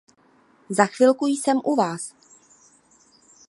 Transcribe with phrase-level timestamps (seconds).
[0.69, 2.13] Za chvilku jsem u vás.